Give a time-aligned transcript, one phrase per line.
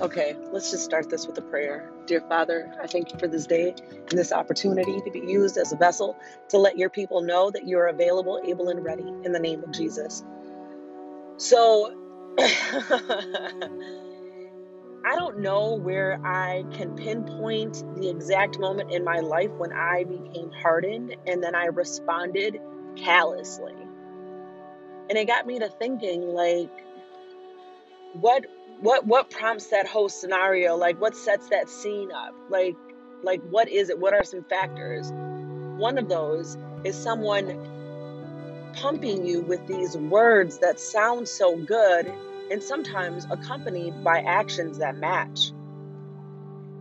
[0.00, 1.88] Okay, let's just start this with a prayer.
[2.06, 5.72] Dear Father, I thank you for this day and this opportunity to be used as
[5.72, 6.16] a vessel
[6.48, 9.62] to let your people know that you are available, able, and ready in the name
[9.62, 10.24] of Jesus.
[11.36, 11.94] So,
[15.06, 20.02] I don't know where I can pinpoint the exact moment in my life when I
[20.02, 22.60] became hardened and then I responded
[22.96, 23.74] callously.
[25.08, 26.70] And it got me to thinking like
[28.14, 28.46] what
[28.80, 30.76] what what prompts that whole scenario?
[30.76, 32.34] Like what sets that scene up?
[32.48, 32.76] Like
[33.22, 33.98] like what is it?
[33.98, 35.12] What are some factors?
[35.78, 42.12] One of those is someone pumping you with these words that sound so good
[42.50, 45.52] and sometimes accompanied by actions that match.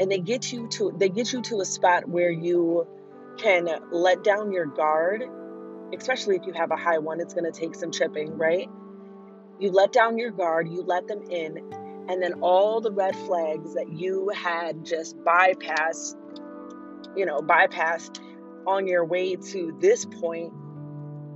[0.00, 2.86] And they get you to they get you to a spot where you
[3.38, 5.24] can let down your guard,
[5.96, 8.68] especially if you have a high one, it's going to take some tripping right?
[9.58, 11.72] You let down your guard, you let them in,
[12.08, 16.16] and then all the red flags that you had just bypassed,
[17.16, 18.20] you know, bypassed
[18.66, 20.52] on your way to this point,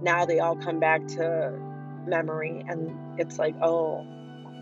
[0.03, 1.59] now they all come back to
[2.07, 2.65] memory.
[2.69, 4.05] And it's like, oh,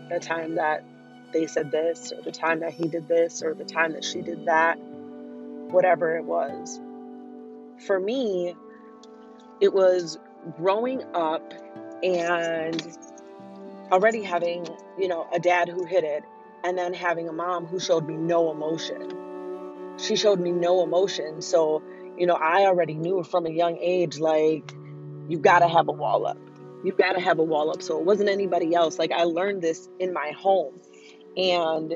[0.09, 0.85] the time that
[1.33, 4.21] they said this, or the time that he did this, or the time that she
[4.21, 6.79] did that, whatever it was.
[7.85, 8.55] For me,
[9.59, 10.17] it was
[10.57, 11.53] growing up
[12.03, 12.97] and
[13.91, 16.23] already having, you know, a dad who hit it
[16.63, 19.11] and then having a mom who showed me no emotion.
[19.97, 21.41] She showed me no emotion.
[21.41, 21.81] So,
[22.17, 24.73] you know, I already knew from a young age, like,
[25.27, 26.37] you got to have a wall up.
[26.83, 27.81] You've got to have a wall up.
[27.81, 28.99] So it wasn't anybody else.
[28.99, 30.79] Like, I learned this in my home.
[31.37, 31.95] And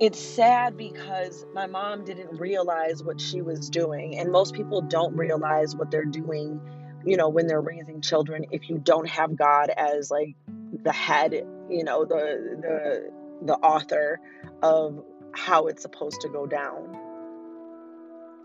[0.00, 4.18] it's sad because my mom didn't realize what she was doing.
[4.18, 6.60] And most people don't realize what they're doing
[7.04, 10.36] you know when they're raising children if you don't have god as like
[10.82, 11.32] the head
[11.68, 13.10] you know the the
[13.42, 14.20] the author
[14.62, 15.02] of
[15.32, 16.96] how it's supposed to go down.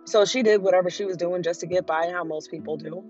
[0.05, 3.03] So she did whatever she was doing just to get by how most people do.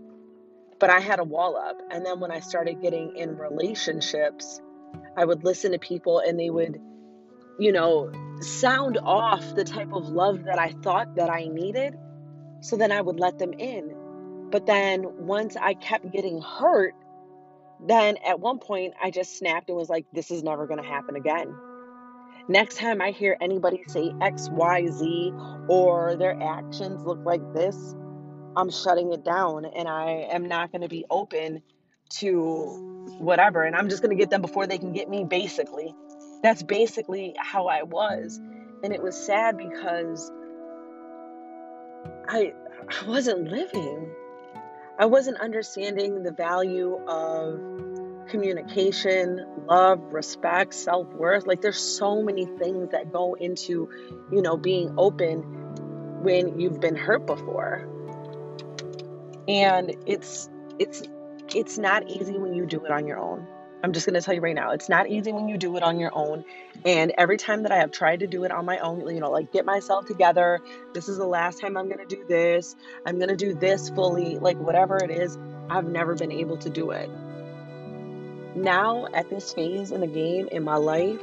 [0.80, 4.60] But i had a wall up and then when i started getting in relationships
[5.16, 6.82] i would listen to people and they would
[7.58, 11.96] you know sound off the type of love that i thought that i needed.
[12.60, 13.96] So then i would let them in
[14.56, 16.94] but then once I kept getting hurt,
[17.86, 20.88] then at one point I just snapped and was like, this is never going to
[20.88, 21.54] happen again.
[22.48, 27.76] Next time I hear anybody say XYZ or their actions look like this,
[28.56, 31.62] I'm shutting it down and I am not going to be open
[32.22, 33.64] to whatever.
[33.64, 35.94] And I'm just going to get them before they can get me, basically.
[36.44, 38.40] That's basically how I was.
[38.84, 40.32] And it was sad because
[42.30, 42.54] I,
[42.88, 44.16] I wasn't living.
[44.98, 47.60] I wasn't understanding the value of
[48.30, 51.46] communication, love, respect, self worth.
[51.46, 53.90] Like, there's so many things that go into,
[54.32, 55.42] you know, being open
[56.24, 57.88] when you've been hurt before.
[59.48, 61.04] And it's, it's,
[61.54, 63.46] it's not easy when you do it on your own.
[63.86, 65.84] I'm just going to tell you right now, it's not easy when you do it
[65.84, 66.44] on your own.
[66.86, 69.30] And every time that I have tried to do it on my own, you know,
[69.30, 70.60] like get myself together,
[70.96, 72.76] this is the last time I'm going to do this,
[73.06, 75.38] I'm going to do this fully, like whatever it is,
[75.70, 77.12] I've never been able to do it.
[78.56, 81.22] Now, at this phase in the game in my life,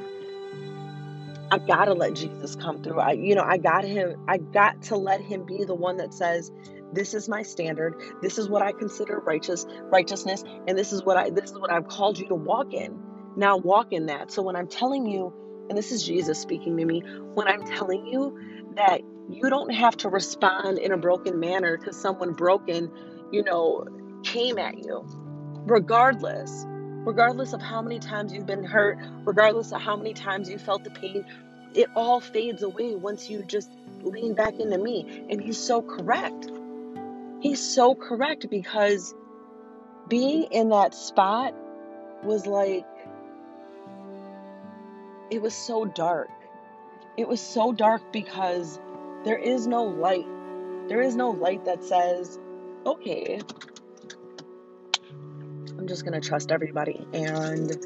[1.51, 3.01] I gotta let Jesus come through.
[3.01, 4.25] I, you know, I got him.
[4.28, 6.53] I got to let him be the one that says,
[6.92, 11.16] this is my standard this is what i consider righteous righteousness and this is what
[11.16, 12.98] i this is what i've called you to walk in.
[13.36, 14.30] Now walk in that.
[14.32, 15.32] So when i'm telling you
[15.69, 17.03] and this is jesus speaking to me
[17.34, 18.38] when i'm telling you
[18.76, 22.91] that you don't have to respond in a broken manner because someone broken
[23.32, 23.86] you know
[24.24, 25.06] came at you
[25.66, 26.66] regardless
[27.04, 30.84] regardless of how many times you've been hurt regardless of how many times you felt
[30.84, 31.24] the pain
[31.74, 33.70] it all fades away once you just
[34.03, 35.26] lean back into me.
[35.30, 36.50] And he's so correct
[37.42, 39.16] He's so correct because
[40.06, 41.54] being in that spot
[42.22, 42.86] was like,
[45.28, 46.28] it was so dark.
[47.16, 48.78] It was so dark because
[49.24, 50.27] there is no light.
[50.86, 52.39] There is no light that says,
[52.86, 53.41] okay,
[55.77, 57.77] I'm just going to trust everybody and,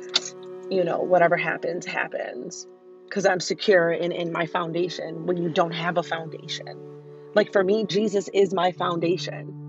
[0.70, 2.66] you know, whatever happens, happens.
[3.04, 6.95] Because I'm secure in, in my foundation when you don't have a foundation.
[7.36, 9.68] Like for me, Jesus is my foundation.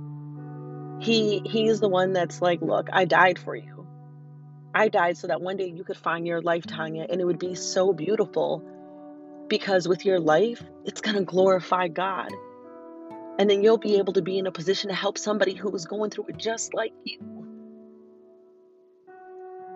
[1.02, 3.88] He he is the one that's like, look, I died for you.
[4.74, 7.40] I died so that one day you could find your life, Tanya, and it would
[7.40, 8.64] be so beautiful
[9.50, 12.30] because with your life, it's going to glorify God.
[13.40, 15.86] And then you'll be able to be in a position to help somebody who was
[15.86, 17.20] going through it just like you.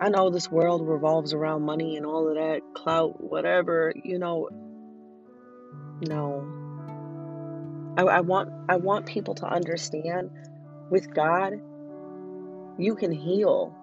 [0.00, 4.48] I know this world revolves around money and all of that clout, whatever, you know.
[6.08, 6.61] No.
[7.96, 10.30] I, I want I want people to understand
[10.90, 11.54] with God,
[12.78, 13.74] you can heal.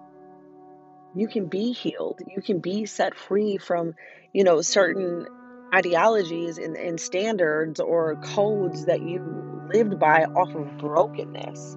[1.14, 2.20] You can be healed.
[2.26, 3.94] You can be set free from,
[4.32, 5.26] you know, certain
[5.74, 11.76] ideologies and, and standards or codes that you lived by off of brokenness.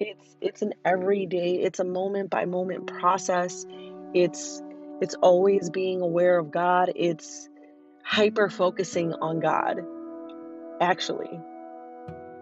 [0.00, 3.66] It's it's an everyday, it's a moment by moment process.
[4.14, 4.62] It's
[5.00, 6.92] it's always being aware of God.
[6.94, 7.48] It's
[8.08, 9.84] hyper focusing on God.
[10.80, 11.38] Actually,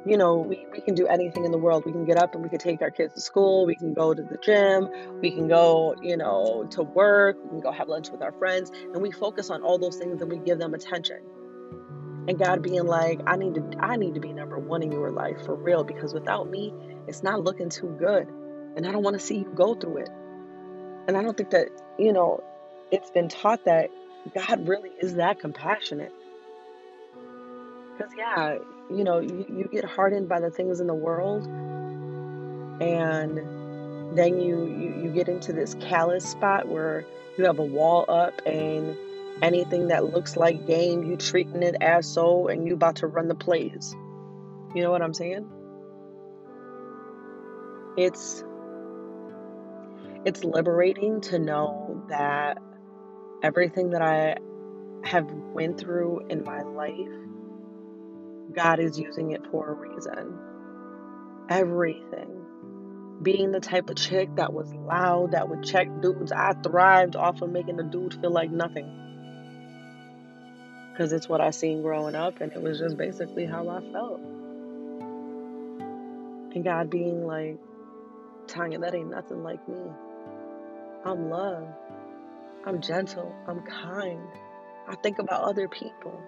[0.07, 1.83] you know, we, we can do anything in the world.
[1.85, 3.67] We can get up and we can take our kids to school.
[3.67, 4.89] We can go to the gym.
[5.21, 7.37] We can go, you know, to work.
[7.43, 8.71] We can go have lunch with our friends.
[8.93, 11.19] And we focus on all those things and we give them attention.
[12.29, 15.11] And God being like, I need to I need to be number one in your
[15.11, 16.73] life for real because without me,
[17.09, 18.29] it's not looking too good.
[18.77, 20.11] And I don't want to see you go through it.
[21.09, 21.69] And I don't think that,
[21.99, 22.45] you know,
[22.93, 23.91] it's been taught that
[24.35, 26.13] God really is that compassionate.
[27.97, 28.59] Because, yeah,
[28.91, 31.47] you know, you, you get hardened by the things in the world,
[32.81, 37.05] and then you, you, you get into this callous spot where
[37.39, 38.97] you have a wall up, and
[39.43, 43.29] anything that looks like game, you treating it as so, and you about to run
[43.29, 43.95] the plays.
[44.75, 45.49] You know what I'm saying?
[47.97, 48.45] It's
[50.27, 52.59] it's liberating to know that
[53.43, 54.37] everything that I
[55.05, 57.09] have went through in my life,
[58.53, 60.39] God is using it for a reason.
[61.49, 62.43] Everything.
[63.23, 67.41] Being the type of chick that was loud, that would check dudes, I thrived off
[67.43, 68.91] of making a dude feel like nothing.
[70.93, 74.21] Because it's what I seen growing up, and it was just basically how I felt.
[76.55, 77.59] And God being like,
[78.47, 79.79] Tanya, that ain't nothing like me.
[81.05, 81.69] I'm love.
[82.67, 83.33] I'm gentle.
[83.47, 84.29] I'm kind.
[84.89, 86.21] I think about other people.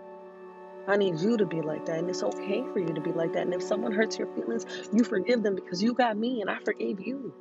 [0.87, 3.33] I need you to be like that, and it's okay for you to be like
[3.33, 3.43] that.
[3.43, 6.61] And if someone hurts your feelings, you forgive them because you got me and I
[6.61, 7.35] forgave you.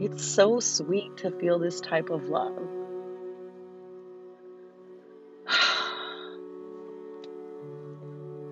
[0.00, 2.58] It's so sweet to feel this type of love.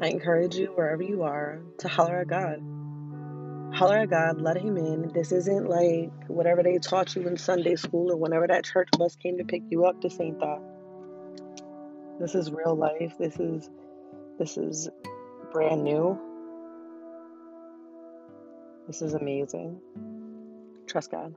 [0.01, 2.63] I encourage you, wherever you are, to holler at God
[3.83, 5.11] holler at God, let Him in.
[5.13, 9.17] This isn't like whatever they taught you in Sunday school or whenever that church bus
[9.17, 10.01] came to pick you up.
[10.01, 10.61] This ain't that.
[12.21, 13.17] This is real life.
[13.19, 13.69] This is
[14.39, 14.89] this is
[15.51, 16.17] brand new.
[18.87, 19.81] This is amazing.
[20.87, 21.35] Trust God.